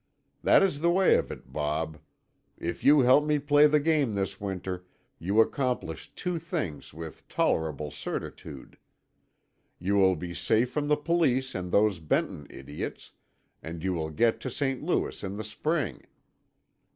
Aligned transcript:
"That 0.41 0.63
is 0.63 0.79
the 0.81 0.89
way 0.89 1.13
of 1.13 1.31
it, 1.31 1.53
Bob. 1.53 1.99
If 2.57 2.83
you 2.83 3.01
help 3.01 3.23
me 3.23 3.37
play 3.37 3.67
the 3.67 3.79
game 3.79 4.15
this 4.15 4.41
winter, 4.41 4.83
you 5.19 5.39
accomplish 5.39 6.11
two 6.15 6.39
things 6.39 6.91
with 6.91 7.27
tolerable 7.29 7.91
certitude. 7.91 8.79
You 9.77 9.97
will 9.97 10.15
be 10.15 10.33
safe 10.33 10.71
from 10.71 10.87
the 10.87 10.97
Police 10.97 11.53
and 11.53 11.71
those 11.71 11.99
Benton 11.99 12.47
idiots; 12.49 13.11
and 13.61 13.83
you 13.83 13.93
will 13.93 14.09
get 14.09 14.39
to 14.41 14.49
St. 14.49 14.81
Louis 14.81 15.23
in 15.23 15.37
the 15.37 15.43
spring. 15.43 16.03